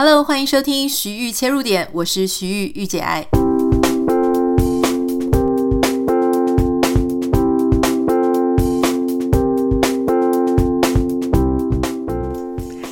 [0.00, 3.26] Hello，欢迎收听徐玉切入点，我是徐玉玉姐爱。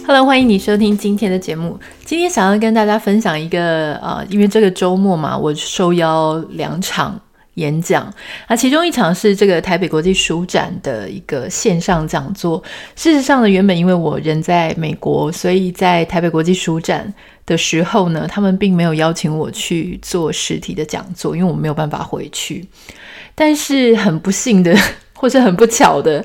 [0.05, 1.79] Hello，欢迎你收听今天的节目。
[2.05, 7.21] 今天想要跟大家分享一个呃，因为这个周末嘛，我受邀两场。
[7.57, 8.11] 演讲，
[8.49, 12.63] 那其中一场是这个台北国际书展的一个线上讲座。
[12.95, 17.13] 事实上呢，原本因为我人在美国，所以在台北国际书展
[17.45, 22.67] 的时候呢，他们并没有邀请我去做实体的讲座，因为我没有办法回去。
[23.35, 24.77] 但是很不幸的，
[25.15, 26.25] 或是很不巧的。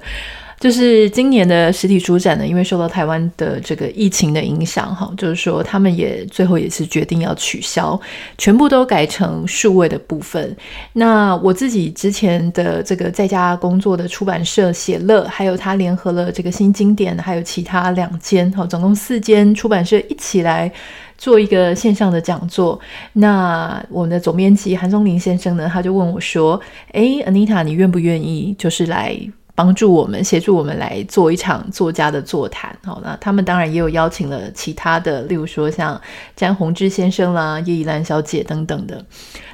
[0.62, 8.00] 就是今年的实体书展呢，因为受到台湾的这个疫情的影响，哈，就是说他们也最后也是决定要取消，
[8.38, 10.56] 全部都改成数位的部分。
[10.94, 20.72] 那我自己之前的这个在家工作的出版社写乐，还有他联合了这个新经典，还有其他两间，哈，总共四间出版社一起来
[21.18, 22.80] 做一个线上的讲座。
[23.14, 26.62] 那我们的总编辑韩松林先生呢，他就问我说
[26.94, 29.18] ：“哎，Anita，你愿不愿意就是来？”
[29.54, 32.76] 帮助我们，协助我们来做一场作家的座谈。
[32.84, 36.00] 好，那他们当然也有邀请了其他的，例如说像
[36.36, 39.04] 詹宏志先生啦、叶怡兰小姐等等的。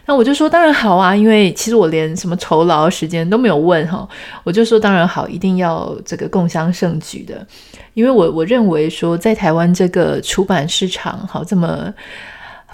[0.06, 4.08] 那我就说当然好啊，因为其实我连什么酬劳时间都没有问哈，
[4.44, 7.46] 我就说当然好，一定要这个共襄盛举的，
[7.94, 11.94] 因为我我认为说在台湾这个出版市场好这么。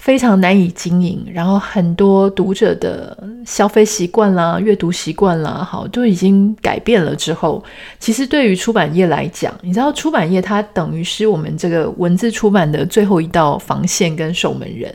[0.04, 3.16] 非常难以经营，然后很多读者的
[3.46, 7.64] 消费习惯啦、阅读习惯啦，好，都已经改变了之后，
[7.98, 14.94] 其实对于出版业来讲，你知道，出版业它等于是我们这个文字出版的最后一道防线跟守门人，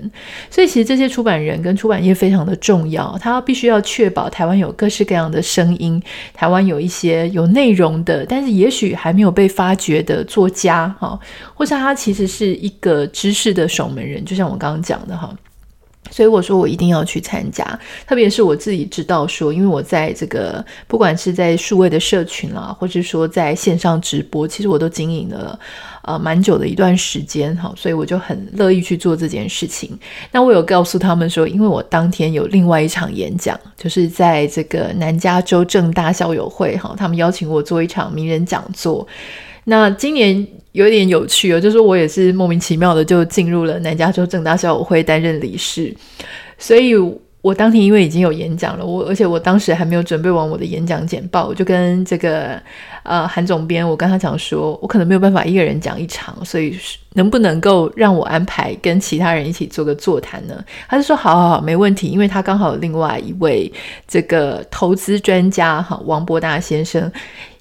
[0.51, 5.99] 所以其实这些出版人跟出版业非常的重要，他必须要确保台湾有各式各样的声音，
[6.35, 11.19] 台湾有一些有内容的，但是也许还没有被发掘的作家，哈，
[11.55, 15.33] 或者他其实是一个知识的守门人，就像我刚刚讲的哈，
[16.11, 17.63] 所以我说我一定要去参加，
[18.07, 25.59] 特别是我自己知道说，因为我在这个不管是在数位的社群啦，或是说在线上直播，其实我都经营了
[26.03, 29.97] 呃蛮久的一段时间哈，所以我就很乐意去做这件事情。
[30.31, 39.05] 那我有告诉他们说，因为我当天有另外一场演讲，就是在这个南加州正大校友会哈，他们邀请我做一场名人讲座。
[39.65, 40.47] 那今年。
[40.73, 45.93] 有点有趣哦，就是我也是莫名其妙的就进入了南加州政大校友会担任理事，
[46.59, 46.93] 所以
[47.41, 52.61] 我当天因为已经有演讲了，我而且我当时还没有准备完我的演讲简报，我就跟这个
[53.01, 56.77] 呃韩总编，我跟他讲说，我可能没有办法一个人讲一场，所以
[57.15, 60.63] 能不能够让我安排跟其他人一起做个座谈呢？
[60.87, 63.69] 他就说好好好，没问题，因为他刚好有另外一位
[64.07, 67.11] 这个投资专家哈王伯大先生。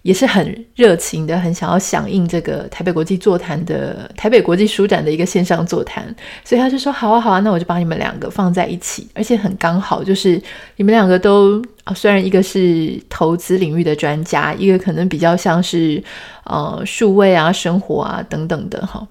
[0.03, 6.05] 也是很热情的，很想要响应这个台北国际座谈的台北国际书展的一个线上座谈，
[6.45, 10.41] 所以他就说好啊好啊，那我就把你们两个放在一起，而且很刚好，就是
[10.77, 16.03] 你们两个都啊，虽然一个是投资领域的专家，一个可能比较像是
[16.45, 19.07] 呃数位啊、生活啊等等的哈。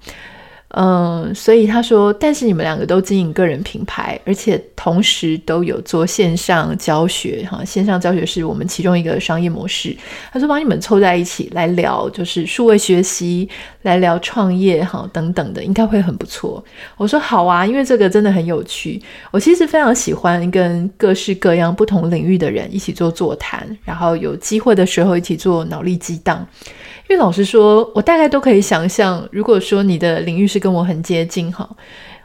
[0.72, 9.96] 嗯，所以他说，但是你们两个都经营个人品牌，而且同时都有做线上教学，哈，线上教学是我们其中一个商业模式。
[10.30, 13.48] 他说，把你们凑在一起来聊，就是数位学习，
[13.84, 16.62] 来聊创业，哈，等等的，应该会很不错。
[16.98, 19.02] 我说好啊，因为这个真的很有趣。
[19.32, 26.46] 我其实非常喜欢跟各式各样不同领域的人一起做座谈，然后有机会的时候一起做脑力激荡。
[27.10, 31.70] 因为老实说，我大概都可以想象，如果说你的领域是跟我很接近哈，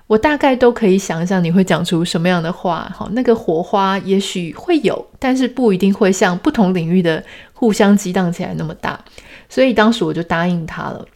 [0.08, 3.08] 我大概都可以想象你会讲出什么样的话哈。
[3.12, 7.22] 那个火花也许会有，但是不一定会像不同领域的
[7.52, 8.98] 互相激荡起来那么大。
[9.48, 11.06] 所以当时我就答应他了。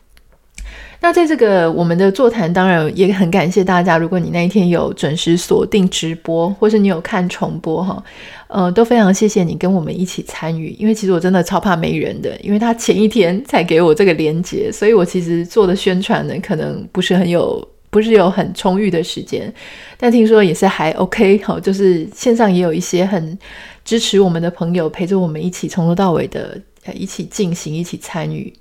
[1.01, 3.97] 那在这个我们的座谈，当然也很感谢大家。
[3.99, 8.03] 如果你那一天有准时锁定直播，或是你有看重播哈，
[8.49, 10.75] 呃，都非常谢谢你跟我们一起参与。
[10.79, 19.53] 因为其实我真的超怕没人的，因为他前一天才给我这个连接，所以我其实做的宣传呢，可能不是很有，不是有很充裕的时间。
[19.99, 23.39] 但听说也是还 OK 哈，就是线上也有一些很
[23.85, 26.59] 支持我们的朋友陪着我们一起从头到尾的
[26.95, 28.53] 一起进行，一起参与。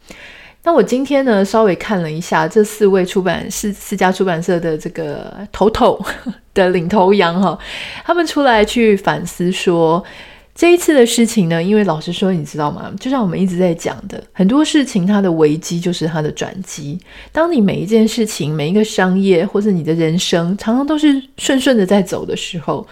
[0.65, 6.03] 那我今天呢，稍微看了一下这四位出版四四家出版社的这个头头
[6.55, 7.57] 的领头羊哈，
[8.03, 10.03] 他们出来去反思说，
[10.55, 12.91] 这一次的事情呢，因为老实说，你知道吗？
[12.99, 16.99] 就像我们一直在讲的，很多事情它的危机就是它的转机。
[17.31, 22.85] 当你每一件事情、每一个商业或者你的人生常常都是顺顺的在走的时候，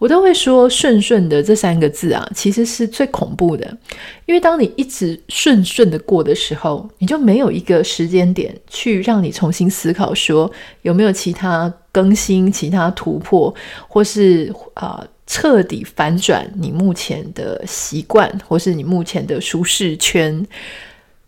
[0.00, 3.76] 我都会说“顺顺的”这三个字啊，其实是最恐怖的，
[4.24, 10.50] 因为当你一直顺顺的过的时候，你就没有一个时间点去让你重新思考，说
[10.80, 13.54] 有没有其他更新、其他突破，
[13.86, 20.46] 或是啊、彻底反转你目前的习惯，或是你目前的舒适圈。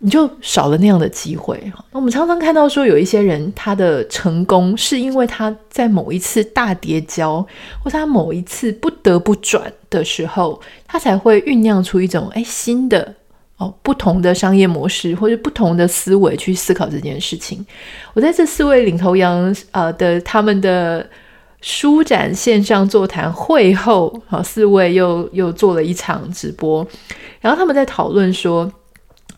[0.04, 1.56] 你就少了那样的机会。
[1.92, 7.46] 我们常常看到说，有一些人他的成功是因为他在某一次大跌跤，
[7.80, 13.14] 或他某一次不得不转的时候，他才会酝酿出一种诶新的
[13.58, 17.64] 哦不同的商业模式或者不同的思维去思考这件事情。
[18.12, 21.08] 我在这四位领头羊呃的他们的
[21.60, 26.84] 书展线上座谈会后，好，四位又又做了一场直播，
[27.40, 28.68] 然后他们在讨论说。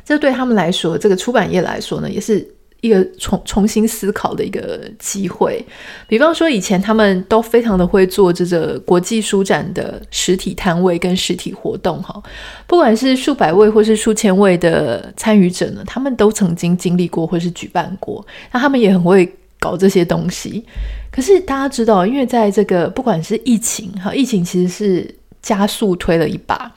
[0.05, 2.47] 这对他们来说，这个出版业来说呢，也是
[2.81, 5.65] 一个重重新思考的一个机会。
[6.06, 12.23] 比方说，以前他们都非常的会做这个国际书展的实体摊位跟实体活动，哈，
[12.67, 20.62] 不管是数百位或是数千位的参与者呢，他们都曾经经历过或是举办过，那他们也很会搞这些东西。
[21.11, 26.71] 可是大家知道，因为在这个不管是疫情，哈，疫情其实是加速推了一把。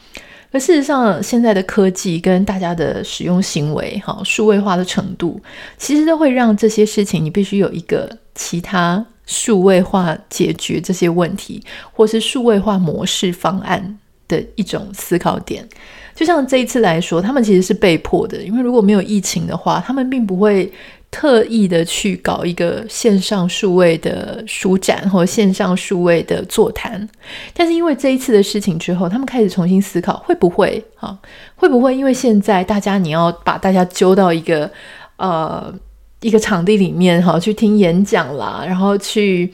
[0.51, 5.39] 可事实上，现在的科技跟大家的使用行为，哈，数位化的程度，
[5.77, 11.61] 其实都会让这些事情，你必须有一个其他数位化解决这些问题，
[11.91, 15.67] 或是数位化模式方案的一种思考点。
[16.15, 20.71] 就像这一次来说，他们其实是被迫的，因为如果没有疫情的话，他们并不会。
[21.09, 27.07] 特意的去搞一个线上数位的书展或线上数位的座谈，
[27.53, 31.17] 但是因为这一次的事情之后，他们开始重新思考，会不会啊？
[31.55, 34.69] 会不会因为现在大家你要把大家揪到一个
[35.15, 35.73] 呃
[36.21, 39.51] 一个场地里面哈，去听演讲啦，然后去。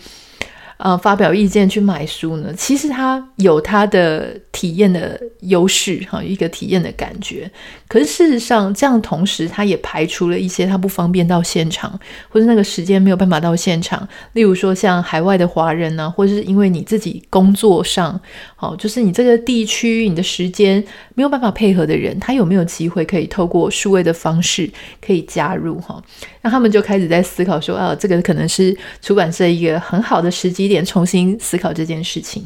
[0.84, 7.50] 呃，发表意见去买书呢，其实它有它的体验的优势哈，一个体验的感觉。
[7.88, 11.98] 可是事实上，这样同时它也排除了一些它不方便到现场，
[12.28, 14.06] 或者那个时间没有办法到现场。
[14.34, 18.20] 例如说，像海外的华人呢，或者是因为你自己工作上，
[18.58, 20.84] 好，就是你这个地区你的时间
[21.16, 24.70] 没有办法配合的人，他有没有机会可以透过数位的方式
[25.00, 26.04] 可以加入哈？
[26.42, 30.84] 那他们就开始在思考说，啊，这个可能是出版社一个很好的时机点。
[30.86, 32.46] 重新思考这件事情。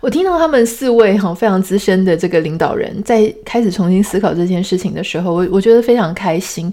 [0.00, 6.72] 我听到他们四位哈非常资深的这个领导人在开始重新思考这件事情的时候，我我觉得非常开心。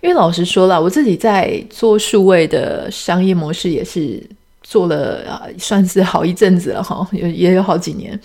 [0.00, 4.22] 因为老实说了，我自己在做数位的商业模式也是
[4.62, 8.18] 做了啊，算是好一阵子了哈，也也有好几年。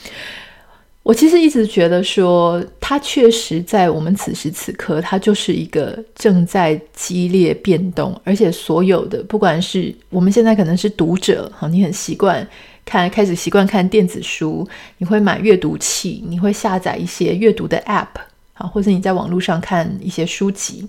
[1.03, 12.47] 我其实一直觉得说，它确实在我们此时此刻，它就是一个正在激烈变动，而且所有的，不管是我们现在可能是读者，哈，你很习惯
[12.85, 14.65] 看，开始习惯看电子书，
[14.97, 18.07] 你会买阅读器，你会下载一些阅读的 App，
[18.53, 20.87] 啊，或者你在网络上看一些书籍。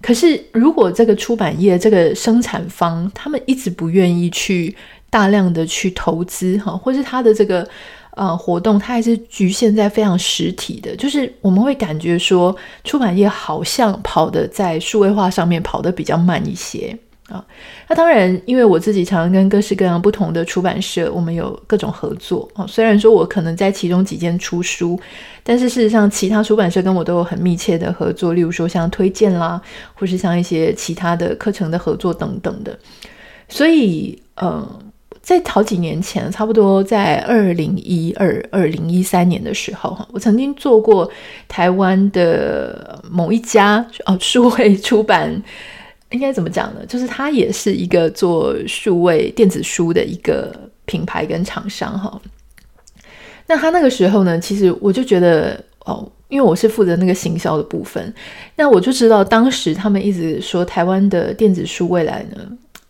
[0.00, 4.74] 可是，如果这个出版业这个生产方，他们一直不愿意去
[5.08, 7.68] 大量的去投资，哈，或是他的这个。
[8.14, 12.54] 呃，活动它还是局限在非常实体的，就是我们会感觉说，
[12.84, 16.94] 出版业好像跑得在数位化上面跑得比较慢一些
[17.28, 17.42] 啊。
[17.88, 22.66] 那当然，因为我自己常常跟各式各样不同的出版社，我们有各种合作啊。
[22.66, 25.00] 虽然说我可能在其中几间出书，
[25.42, 29.58] 但是事实上，其他出版社跟我都有很密切的合作，例如说像推荐啦，
[29.94, 32.78] 或是像一些其他的课程的合作等等的。
[33.48, 34.78] 所以，嗯、呃。
[35.22, 41.08] 在好几年前，差不多在二零一二、二零一三年的时候，哈，我曾经做过
[41.46, 45.40] 台湾的某一家哦，数位出版，
[46.10, 46.84] 应该怎么讲呢？
[46.88, 50.52] 就是它也是一个做数位电子书的一个
[50.86, 52.20] 品牌跟厂商，哈。
[53.46, 58.12] 那他那个时候呢，其实我就觉得哦，因为我是负责那个行销的部分，
[58.56, 62.38] 那我就知道当时他们一直说台湾的电子书未来呢。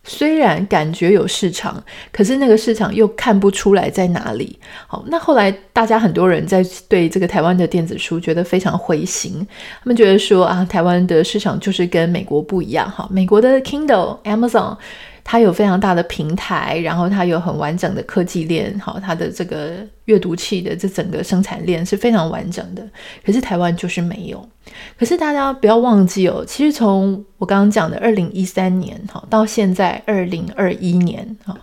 [0.03, 1.81] 虽然感觉有市场，
[2.11, 4.59] 可是那个市场又看不出来在哪里。
[4.85, 9.45] 好，那后来大家很多人在对这个台湾的电子书觉得非常灰心，
[9.81, 12.89] 他们觉得说啊，台湾的市场就是跟美国不一样。
[12.91, 14.77] 哈，美国的 Kindle、Amazon。
[15.23, 22.83] 它有非常大的平台，然后它有很完整的科技链，好，它的这个阅读器的这整个生产链是非常完整的。
[23.25, 24.49] 可是台湾就是没有。
[24.97, 31.55] 可是大家不要忘记哦，其实从我刚刚讲的二零一三年哈到现在二零二一年哈，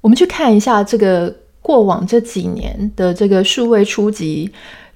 [0.00, 4.50] 我们去看一下这个过往这几年的这个数位初级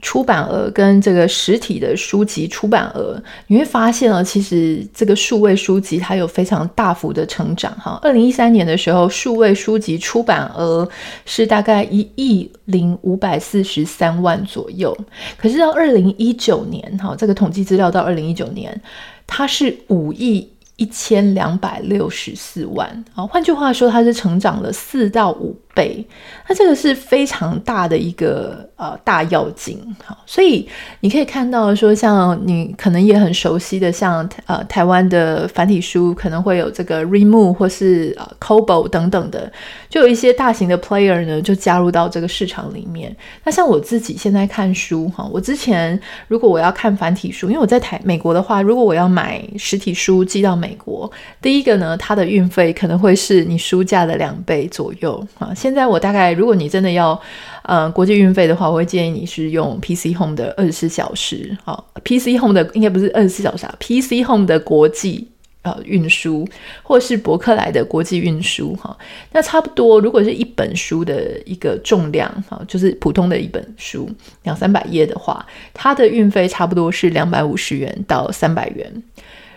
[0.06, 7.98] 出版额跟这个实体的书籍出版额，你会发现呢，其实这个数位书籍它有非常大幅的成长哈。
[8.02, 10.88] 二零一三年的时候，数位书籍出版额
[11.25, 14.96] 是大概一亿零五百四十三万左右，
[15.36, 18.80] 可是到二零一九年哈，这个统计资料到二零一九年，
[19.26, 20.48] 它是五亿。
[20.78, 26.02] 一千两百六十四万啊，换句话说，它是成长了四到五倍，
[26.49, 29.78] 那这个是非常大的一个呃大跃进。
[30.02, 30.66] 好，所以
[31.00, 39.52] 你可以看到说，像你可能也很熟悉的，像呃台湾的繁体书可能会有这个 Readmoo 或是呃 c o b o 等等的，
[39.90, 43.14] 就有一些大型的 player 呢就加入到这个市场里面。
[43.45, 51.11] 那像我自己现在看书哈，我之前如果我要看繁体书，因为我在台美国的话，如果我要买实体书寄到美国，
[51.42, 55.52] 第一个呢，它的运费可能会是你书价的两倍左右啊。
[55.66, 57.20] 现在我大概，如果你真的要，
[57.62, 65.26] 呃，国际运费的话，我会建议你是用 PC Home 的二十四小时，好，PC Home 的应该不是二十四小时啊，PC Home 的国际
[65.62, 66.46] 呃运输，
[66.85, 68.96] 或是博客来的国际运输，哈，
[69.32, 74.08] 那差不多，如果是一本书的一个重量，哈，就是普通的一本书
[74.44, 75.44] 两三百页的话，
[75.75, 79.02] 它的运费差不多是两百五十元到三百元。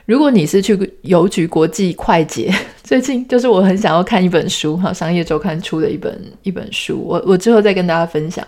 [0.10, 2.52] 如果你是去邮局国际快捷，
[2.84, 8.44] 最近就是我很想要看一本书哈，商业周刊出的一本一本书，我我之后再跟大家分享。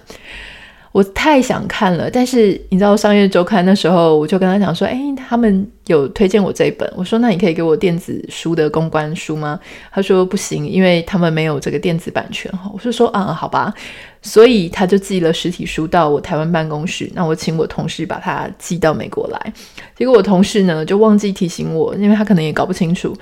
[0.91, 9.57] 我太想看了，但是你知道商业周刊那时候，我就跟他讲说，诶，他们有推荐我这一本，我说那你可以给我电子书的公关书吗？
[9.89, 12.69] 他说不行，因为他们没有这个电子版权哈。
[12.73, 13.73] 我就说啊，好吧，
[14.21, 19.53] 所以他就寄了实体书到我台湾办公室，那我请我同事把它寄到美国来，
[19.95, 23.15] 结果我同事呢就忘记提醒我，因为他可能也搞不清楚，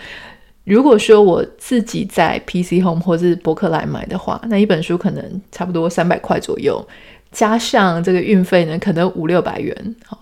[0.63, 6.83] 如果说我自己在 PC Home 或是博客来买的话，那一本书可能差不多三百块左右。
[7.31, 10.17] 加上这个运费呢，可能五六百元，好，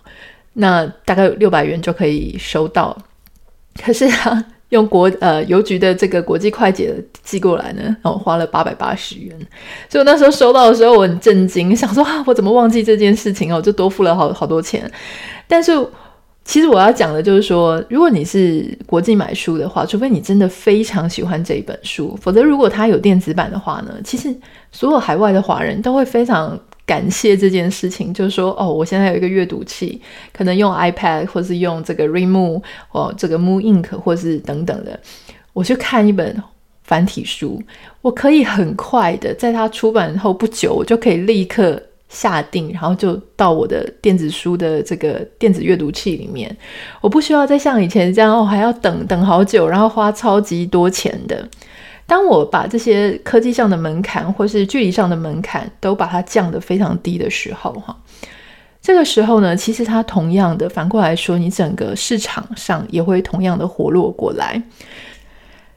[0.53, 2.97] 那大概六百元就可以收到。
[3.81, 9.33] 可是啊，用国 呃邮局的这个国际快捷寄过来呢，然后花了八百八十元。
[9.87, 14.91] 所以我那时候收到的时候，我很震惊，想说啊，我怎么忘记这件事情哦，就多付了好好多钱。
[15.47, 15.71] 但是
[16.43, 24.35] 其实我要讲的就是说，如果你是国际买书的话，除非你真的非常喜欢这一本书，否则如果它有电子版的话呢，其实
[24.71, 26.59] 所有海外的华人都会非常。
[26.87, 30.01] 感谢这件事情，就是说，哦，我现在有一个阅读器，
[30.31, 32.63] 可能用 iPad 或是用这个 Readmo，
[32.93, 34.97] 哦，这个 Moon Ink 或是等等的，
[35.51, 36.41] 我去看一本
[36.83, 37.61] 繁体书，
[38.01, 41.77] 我可以很快的在它出版后不久，我就可以立刻
[42.07, 46.55] 下定，然后就到我的电子书的这个电子阅读器里面，
[47.01, 51.45] 我不需要再像以前这样哦，还要等等好久，然后花超级多钱的。
[52.07, 57.95] 当我把这些科技上的门槛或是距离上的门槛都把它降得非常低的时候，哈，
[58.81, 64.59] 这个时候呢，其实它同样的反过来说，你整个市场上也会同样的活络过来。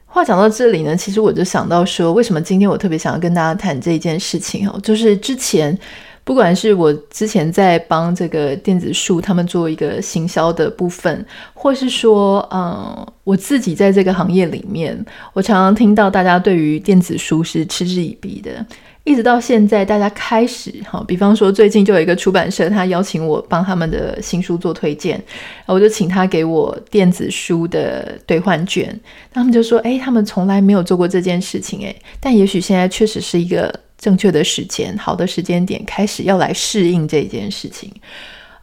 [0.05, 5.77] 话讲到这里呢，其实我就想到说，为什么今天我特别想要跟大家谈这件事情哦，就是之前。
[6.23, 18.63] 不管是我之前在帮这个电子书他们做一个行销的部分，或是说，嗯，我自己在这个行业里面，我常常听到大家对于电子书是嗤之以鼻的，
[19.03, 25.21] 一直到现在，大家开始哈，比方说最近就有一个出版社，他邀请我帮他们的新书做推荐，
[25.65, 28.97] 我就请他给我电子书的兑换券，
[29.33, 33.73] 他们就说，诶，他们从来没有做过这件事情，诶，但也许现在确实是一个。
[34.01, 37.89] 正确的时间，好的时间点，开始要来适应这件事情。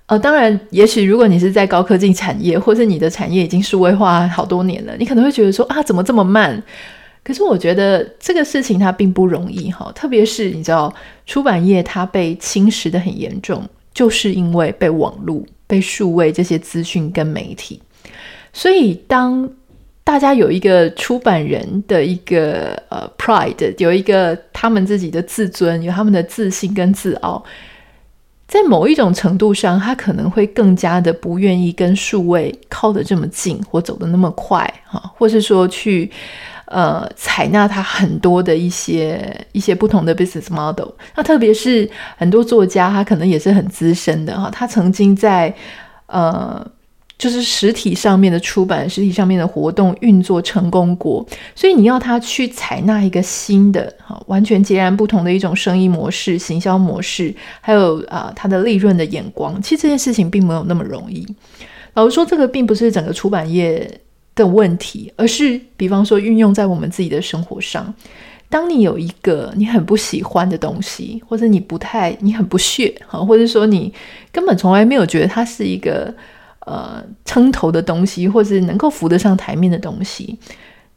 [0.07, 6.61] 呃，当然，也许如果你是在高科技产业，或是你的产业已经数位化好多年了，你可能会觉得说啊，怎么这么慢？
[7.23, 10.93] 可是我觉得这个事情它并不容易哈，特别是你知道，
[11.25, 13.65] 出版业它被侵蚀得很严重，
[13.95, 17.81] 就是因为被网络、被数位这些资讯跟媒体，
[18.53, 19.49] 所以当。
[20.09, 27.45] 大家有一个出版人的一个呃 pride，有一个他们自己的自尊，有他们的自信跟自傲，
[28.47, 36.11] 在某一种程度上，他可能会更加的不愿意跟数位靠得这么近，或走得那么快哈，或是说去
[36.69, 40.89] 呃采纳他很多的一些一些不同的 business model。
[41.17, 41.87] 那特别是
[42.17, 45.55] 很多作家，他可能也是很资深的哈，他曾经在
[46.07, 46.67] 呃。
[47.19, 61.27] 就是实体上面的出版，实体上面的活动运作成功过，所以你要他去采纳一个新的、哈完全截然不同的一种生意模式、行销模式，还有啊他的利润的眼光，其实这件事情并没有那么容易。
[61.95, 64.01] 老实说，这个并不是整个出版业
[64.37, 67.93] 的问题，而是比方说运用在我们自己的生活上。
[68.49, 73.93] 当你有一个你很不喜欢的东西，或者你不太你很不屑哈，或者说你
[74.31, 76.15] 根本从来没有觉得它是一个
[76.69, 80.39] 呃撑头的东西，或是能够浮得上台面的东西，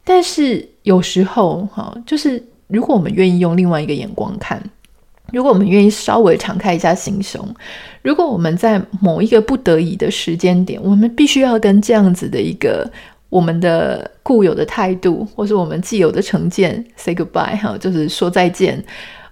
[0.03, 4.61] 但是有时候哈，就是如果我们愿意用另外一个眼光看，
[5.31, 7.47] 如果我们愿意稍微敞开一下心胸，
[8.01, 12.91] 如果我们在某一个不得已的时间点，我们必须要跟这样子的一个。
[13.31, 18.83] 我们的固有的态度，或是我们既有的成见，say goodbye 哈，就是说再见。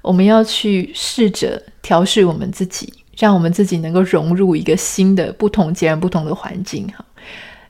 [0.02, 7.06] 我们要去试着调试我们自己，让我们自己能够融入一个新的、不同、截然不同的环境哈。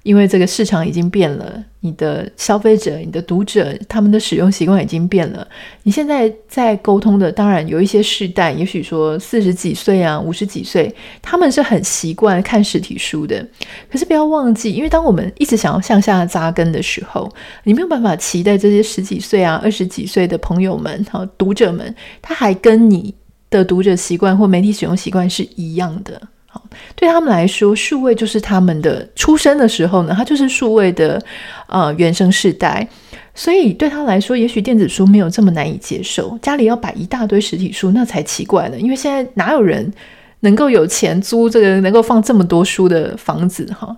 [0.03, 5.45] 因为这个市场已经变了，你的消费者、你的读者，他们的使用习惯已经变了。
[5.83, 10.91] 你现在在沟通的，当然有一些世代，也许说四十几岁啊、五十几岁，
[11.21, 13.45] 他们是很习惯看实体书的。
[13.91, 17.29] 可是不要忘记，因为当我们一直想要向下扎根的时候，
[17.65, 23.13] 你没有办法期待这些十几岁啊、二十几岁的朋友们、哈读者们，他还跟你
[23.49, 26.21] 的读者习惯或媒体使用习惯是一样的。
[26.51, 26.63] 好，
[26.95, 31.21] 对他们来说，数位就是他们的出生的时候呢，他就是数位的
[31.67, 32.87] 呃原生世代，
[33.35, 38.79] 所以对他来说，也许电子书没有这么难以接受，家里要摆一大堆实体书，那才奇怪呢。
[38.79, 39.93] 因为现在哪有人
[40.39, 43.95] 能够有钱租这个能够放这么多书的房子哈？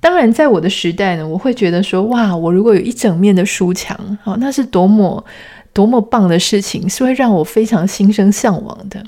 [0.00, 5.22] 当然，在我的时代呢，我会觉得说，哇，我如果有一整面的书墙，好，那是多么
[5.72, 9.04] 多么棒的事情，是会让我非常心生向往的。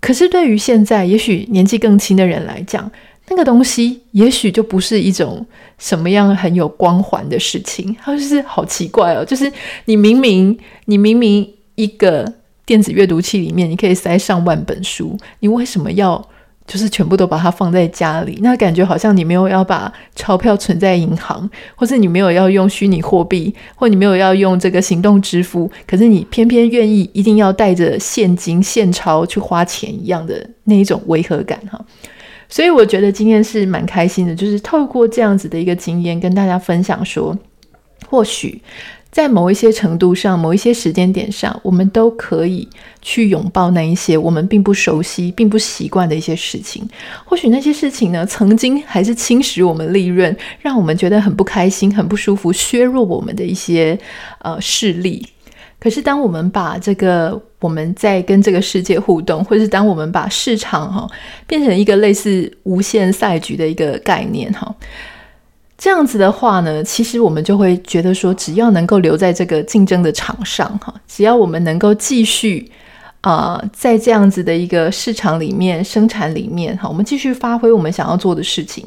[0.00, 2.90] 可是，对于现在也许年纪更轻的人来讲，
[3.28, 5.46] 那个东西也许就不是一种
[5.78, 7.94] 什么样很有光环的事情。
[8.02, 9.52] 它就是好奇怪哦，就是
[9.84, 12.32] 你明明你明明一个
[12.64, 16.28] 电子阅读器里面你可以塞上万本书，你为什么要？
[16.70, 31.84] 就是全部都把它放在家里，那感觉好像你没有要把钞票存在银行，或是你没有要用虚拟货币，或你没有要用这个行动支付，可是你偏偏愿意一定要带着现金现钞去花钱一样的那一种违和感哈。
[32.48, 37.36] 所以我觉得今天是蛮开心的，就是透过这样子的一个经验跟大家分享说，
[38.08, 38.62] 或许。
[39.10, 42.68] 在某一些程度上，某一些时间点上，我们都可以
[43.02, 46.88] 去拥抱那一些我们并不熟悉、并不习惯的一些事情。
[47.24, 53.98] 或许那些事情呢，曾经还是侵蚀我们利润，让我们觉得很不开心、很不舒服，削弱我们的一些
[54.38, 55.26] 呃势力。
[55.80, 61.08] 可是，当我们把这个我们在跟这个世界互动，或者是当我们把市场哈
[61.46, 64.72] 变成一个类似无限赛局的一个概念哈。
[65.80, 72.70] 这样子的话呢，其实我们就会觉得说，只要能够留在这个竞争的场上，哈，只要我们能够继续
[73.22, 78.84] 啊、在这样子的一个市场里面生产里面，哈，我们继续发挥我们想要做的事情。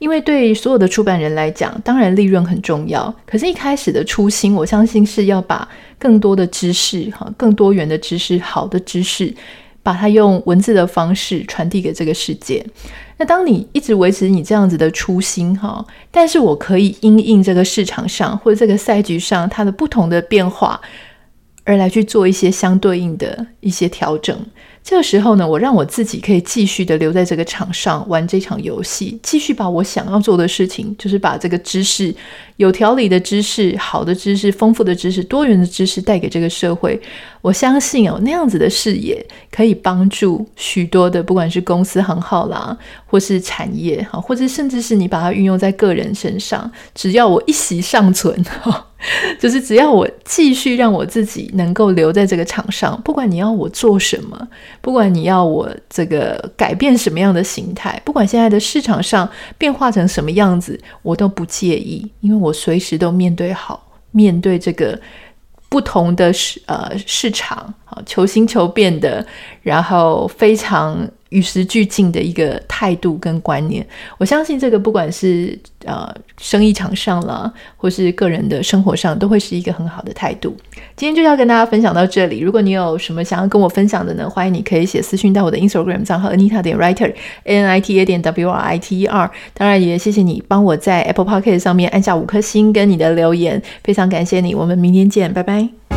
[0.00, 5.68] 因为对所有的出版人来讲，当然利润很重要，可是，一开始的初心，我相信是要把
[6.00, 9.32] 更多的知识，哈，更多元的知识，好的知识，
[9.84, 12.64] 把它用文字的方式传递给这个世界。
[13.16, 20.80] 那当你一直维持你这样子的初心哈，但是我可以因应这个市场上或者这个赛局上它的不同的变化，
[21.62, 24.36] 而来去做一些相对应的一些调整。
[24.82, 32.14] 这个时候呢，我让我自己可以继续的留在这个场上玩这场游戏，继续把我想要做的事情，就是把这个知识、
[32.56, 37.00] 有条理的知识、好的知识、丰富的知识、多元的知识带给这个社会。
[37.44, 48.86] 我相信哦，那样子的视野可以帮助许多的，不管是公司行号啦，或是产业哈，或者甚至是你把它运用在个人身上，只要我一息尚存哈。
[49.38, 54.48] 就是只要我继续让我自己能够留在这个场上，不管你要我做什么，
[54.80, 59.28] 不管你要我这个改变什么样的形态，不管现在的市场上
[59.58, 64.98] 变化成什么样子，我都不介意，因为我随时都面对好，面对这个
[65.74, 67.74] 不同的市呃市场，
[68.06, 69.26] 求新求变的，
[69.62, 71.08] 然后非常。
[71.30, 73.84] 与时俱进的一个态度跟观念，
[74.18, 76.08] 我相信这个不管是呃
[76.40, 80.56] 生意场上了，或是个人的生活上，都会是一个很好的态度。
[80.94, 82.38] 今天就要跟大家分享到这里。
[82.38, 89.06] 如果你有什么想要跟我分享的呢，欢迎你可以写私讯到我的 Instagram 账号 Anita 点 Writer，A N I T A 点 W R I T E
[89.06, 89.28] R。
[89.54, 94.54] 当然也谢谢你帮我在 Apple Podcast 上面按下五颗星跟你的留言，非常感谢你。
[94.54, 95.93] 我们明天见，拜拜。